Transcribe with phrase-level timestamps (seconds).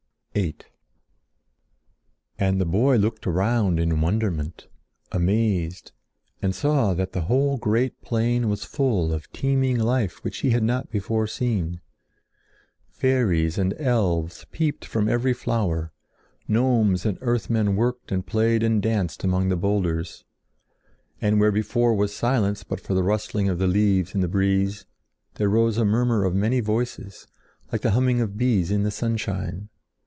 [0.33, 0.55] VIII
[2.39, 4.69] And the boy looked around in wonderment,
[5.11, 5.91] amazed,
[6.41, 10.63] and saw that the whole great plain was full of teeming life which he had
[10.63, 11.81] not before seen.
[12.87, 15.91] Fairies and elves peeped from every flower,
[16.47, 20.23] gnomes and earthmen worked and played and danced among the boulders.
[21.21, 24.85] And where before was silence but for the rustling of the leaves in the breeze,
[25.33, 27.27] there rose a murmur of many voices,
[27.69, 29.67] like the humming of bees in the sunshine.